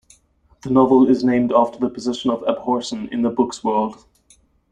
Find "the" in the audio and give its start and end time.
0.63-0.71, 1.77-1.87, 3.21-3.29